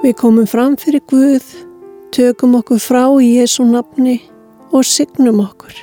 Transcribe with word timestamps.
Við 0.00 0.14
komum 0.16 0.46
fram 0.48 0.78
fyrir 0.80 1.02
Guð, 1.12 1.44
tökum 2.16 2.54
okkur 2.56 2.78
frá 2.80 3.02
í 3.20 3.34
Jésu 3.34 3.66
nafni 3.68 4.14
og 4.72 4.86
signum 4.88 5.42
okkur. 5.44 5.74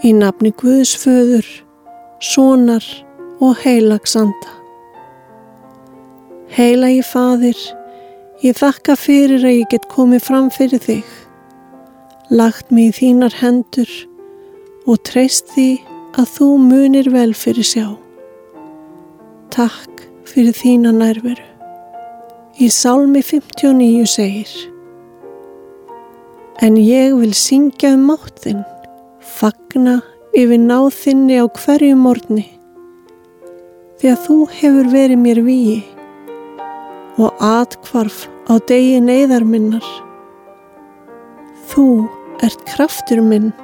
Í 0.00 0.14
nafni 0.16 0.48
Guðs 0.56 0.94
föður, 1.02 1.44
sonar 2.24 2.86
og 3.36 3.60
heilagsanda. 3.66 4.54
Heilagi 6.56 7.04
fadir, 7.04 7.60
ég 8.40 8.56
þakka 8.56 8.96
fyrir 8.96 9.44
að 9.44 9.58
ég 9.58 9.68
get 9.76 9.84
komið 9.92 10.24
fram 10.30 10.48
fyrir 10.48 10.80
þig, 10.80 11.04
lagt 12.32 12.72
mig 12.72 12.94
í 12.94 12.96
þínar 13.02 13.36
hendur 13.42 13.92
og 14.88 15.04
treyst 15.04 15.52
því 15.52 15.68
að 16.16 16.32
þú 16.38 16.50
munir 16.64 17.12
vel 17.12 17.36
fyrir 17.36 17.72
sjá. 17.74 17.86
Takk 19.52 20.08
fyrir 20.24 20.56
þína 20.56 20.96
nærveru. 20.96 21.49
Í 22.60 22.66
sálmi 22.68 23.22
59 23.24 24.04
segir 24.04 24.50
En 26.60 26.74
ég 26.76 27.14
vil 27.16 27.30
syngja 27.32 27.94
um 27.96 28.02
máttinn, 28.10 28.58
fagna 29.24 29.94
yfir 30.36 30.60
náðinni 30.60 31.38
á 31.40 31.48
hverju 31.48 31.94
morni, 31.96 32.44
því 33.96 34.10
að 34.12 34.26
þú 34.26 34.36
hefur 34.58 34.90
verið 34.92 35.22
mér 35.22 35.40
víi 35.46 35.78
og 37.16 37.40
atkvarf 37.40 38.26
á 38.52 38.60
degi 38.68 38.98
neyðar 39.06 39.46
minnar. 39.48 39.86
Þú 41.72 41.86
ert 42.44 42.66
kraftur 42.68 43.22
minn, 43.24 43.54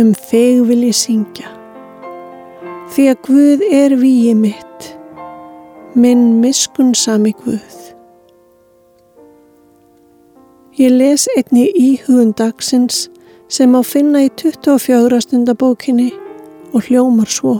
um 0.00 0.14
þig 0.30 0.62
vil 0.70 0.86
ég 0.88 0.96
syngja. 0.96 1.52
Því 2.96 3.10
að 3.12 3.20
Guð 3.28 3.68
er 3.68 3.98
víi 4.00 4.32
mitt, 4.46 4.88
minn 5.92 6.40
miskunnsami 6.40 7.36
Guð. 7.44 7.79
Ég 10.80 10.94
les 10.96 11.26
einni 11.36 11.66
íhugun 11.76 12.30
dagsins 12.32 13.10
sem 13.52 13.74
á 13.76 13.84
finna 13.84 14.22
í 14.24 14.30
24. 14.32 15.18
stundabókinni 15.20 16.06
og 16.72 16.86
hljómar 16.86 17.28
svo. 17.28 17.52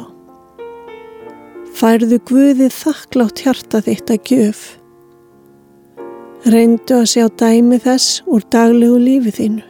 Færðu 1.76 2.16
Guði 2.30 2.70
þakklátt 2.72 3.42
hjarta 3.44 3.82
þitt 3.84 4.12
að 4.14 4.30
gjöf. 4.30 4.62
Reyndu 6.48 6.96
að 7.02 7.10
sjá 7.12 7.26
dæmi 7.42 7.76
þess 7.84 8.22
úr 8.24 8.46
daglegu 8.48 8.96
lífi 9.04 9.34
þínu. 9.36 9.66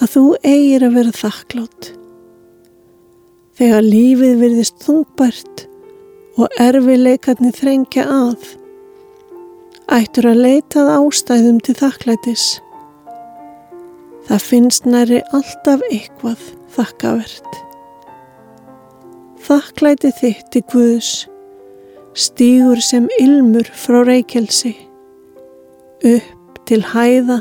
Að 0.00 0.12
þú 0.14 0.24
eigir 0.48 0.86
að 0.88 0.96
vera 0.96 1.12
þakklátt. 1.18 1.90
Þegar 3.60 3.84
lífið 3.84 4.40
virðist 4.46 4.80
þungbært 4.86 5.66
og 6.40 6.56
erfileikarnir 6.56 7.52
þrengja 7.60 8.08
að, 8.08 8.48
ættur 9.88 10.26
að 10.28 10.42
leitað 10.44 10.90
ástæðum 10.92 11.60
til 11.64 11.74
þakklætis. 11.78 12.44
Það 14.28 14.44
finnst 14.44 14.88
næri 14.88 15.22
alltaf 15.32 15.84
eitthvað 15.88 16.42
þakkavert. 16.74 17.54
Þakklæti 19.48 20.10
þitt 20.18 20.58
í 20.60 20.62
Guðs 20.68 21.12
stýgur 22.18 22.82
sem 22.84 23.06
ilmur 23.22 23.70
frá 23.72 24.02
reykjelsi 24.04 24.74
upp 26.04 26.60
til 26.68 26.82
hæða 26.84 27.38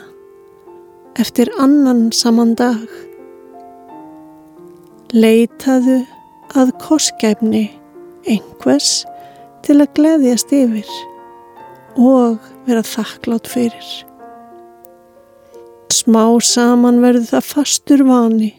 eftir 1.20 1.52
annan 1.59 2.08
saman 2.16 2.56
dag. 2.56 2.88
Leitaðu 5.12 6.00
að 6.56 6.72
koskæfni 6.80 7.66
einhvers 8.28 9.03
til 9.68 9.81
að 9.81 9.94
gleðjast 10.00 10.56
yfir 10.56 10.98
og 11.98 12.38
vera 12.67 12.84
þakklátt 12.86 13.50
fyrir. 13.50 13.90
Smá 15.94 16.38
saman 16.46 17.02
verður 17.02 17.30
það 17.31 17.47
fastur 17.52 18.03
vani 18.08 18.52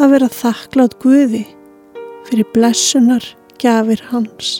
að 0.00 0.16
vera 0.16 0.30
þakklátt 0.32 0.96
Guði 1.02 1.44
fyrir 2.26 2.48
blessunar 2.54 3.26
gafir 3.62 4.00
hans. 4.10 4.56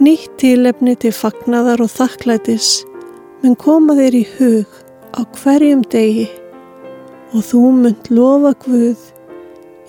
Nýtt 0.00 0.34
tílefni 0.40 0.96
til 1.00 1.12
fagnadar 1.14 1.80
og 1.84 1.92
þakklætis 1.92 2.80
mun 3.42 3.54
koma 3.60 3.96
þér 3.98 4.18
í 4.18 4.24
hug 4.36 4.80
á 5.16 5.20
hverjum 5.38 5.84
degi 5.92 6.26
og 7.32 7.44
þú 7.44 7.62
munt 7.82 8.10
lofa 8.12 8.52
Guð 8.64 9.06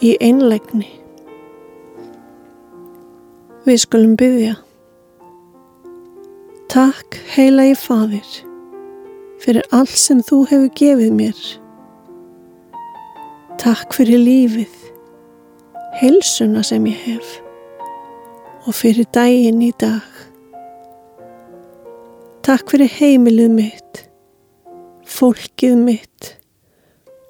í 0.03 0.13
einlegni. 0.21 0.89
Við 3.67 3.83
skulum 3.83 4.15
byggja. 4.19 4.55
Takk 6.77 7.15
heila 7.33 7.63
í 7.65 7.71
fadir 7.73 8.33
fyrir 9.41 9.65
allt 9.73 9.95
sem 9.97 10.19
þú 10.21 10.43
hefur 10.51 10.67
gefið 10.77 11.15
mér. 11.17 11.39
Takk 13.57 13.95
fyrir 13.97 14.21
lífið, 14.21 14.75
heilsuna 15.97 16.61
sem 16.67 16.85
ég 16.85 16.99
hef 17.07 17.31
og 18.67 18.77
fyrir 18.77 19.09
daginn 19.17 19.63
í 19.65 19.71
dag. 19.81 20.05
Takk 22.45 22.75
fyrir 22.75 22.93
heimilið 22.99 23.57
mitt, 23.57 24.03
fólkið 25.17 25.81
mitt 25.81 26.31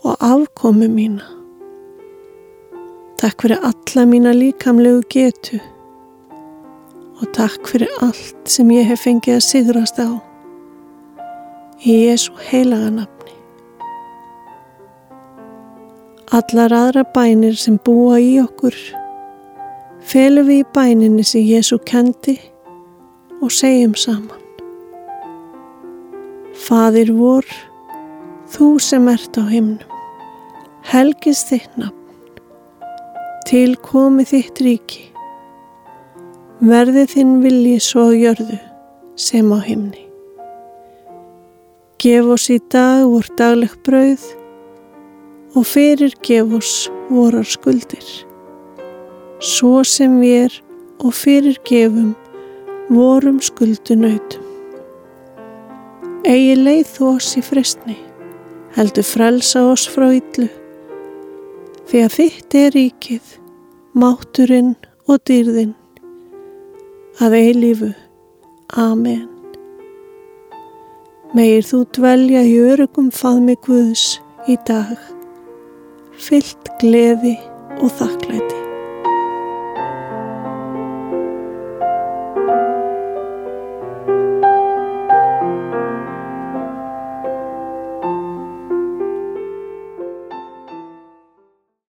og 0.03 0.19
afkomi 0.19 0.91
mína. 0.91 1.31
Takk 3.24 3.47
fyrir 3.47 3.64
alla 3.72 4.08
mína 4.12 4.35
líkamlegu 4.35 5.08
getu 5.08 5.64
og 7.17 7.33
takk 7.33 7.67
fyrir 7.72 7.91
allt 8.05 8.50
sem 8.50 8.69
ég 8.72 8.88
hef 8.89 9.03
fengið 9.07 9.39
að 9.39 9.45
sigrast 9.47 10.00
á. 10.01 10.09
Í 11.85 11.97
Jésu 12.07 12.33
heilaga 12.50 12.94
nafni. 12.94 13.33
Allar 16.38 16.73
aðra 16.75 17.03
bænir 17.16 17.57
sem 17.57 17.78
búa 17.85 18.19
í 18.22 18.38
okkur 18.44 18.78
felum 20.07 20.47
við 20.47 20.61
í 20.61 20.67
bæninni 20.75 21.23
sem 21.28 21.44
Jésu 21.44 21.78
kendi 21.83 22.38
og 23.41 23.51
segjum 23.51 23.95
saman. 23.99 24.44
Fadir 26.67 27.11
vor, 27.16 27.45
þú 28.51 28.69
sem 28.81 29.07
ert 29.11 29.38
á 29.39 29.44
himnum, 29.51 29.99
helgist 30.88 31.51
þitt 31.51 31.75
nafn, 31.79 32.39
til 33.49 33.75
komi 33.84 34.25
þitt 34.28 34.63
ríki, 34.63 35.03
verði 36.62 37.06
þinn 37.12 37.35
vilji 37.44 37.79
svo 37.84 38.09
gjörðu 38.18 38.59
sem 39.16 39.51
á 39.53 39.59
himni. 39.66 40.06
Gef 42.01 42.31
oss 42.38 42.50
í 42.53 42.62
dag 42.72 43.06
vor 43.09 43.28
dagleg 43.38 43.75
brauð 43.85 44.23
og 45.57 45.66
fyrir 45.66 46.13
gef 46.22 46.57
oss 46.57 46.88
vorar 47.09 47.46
skuldir 47.46 48.28
svo 49.44 49.84
sem 49.85 50.17
við 50.22 50.47
er 50.47 50.53
og 51.06 51.13
fyrir 51.13 51.57
gefum 51.67 52.16
vorum 52.90 53.38
skuldunautum. 53.44 54.44
Egi 56.28 56.56
leið 56.57 56.88
þú 56.96 57.09
oss 57.13 57.35
í 57.38 57.44
fristni, 57.46 57.97
heldur 58.75 59.06
frelsa 59.06 59.62
oss 59.69 59.85
frá 59.88 60.09
yllu, 60.09 60.47
því 61.88 62.01
að 62.03 62.16
þitt 62.17 62.57
er 62.57 62.73
ríkið, 62.75 63.35
máturinn 63.94 64.73
og 65.07 65.22
dýrðinn, 65.29 65.75
að 67.23 67.33
eilífu. 67.38 67.89
Amen. 68.78 69.25
Megir 71.35 71.66
þú 71.67 71.81
dvelja 71.97 72.44
í 72.47 72.53
örugum 72.72 73.09
faðmi 73.13 73.57
Guðs 73.66 74.05
í 74.47 74.57
dag, 74.69 74.95
fyllt 76.28 76.72
gleði 76.81 77.35
og 77.81 77.91
þakklæti. 78.00 78.56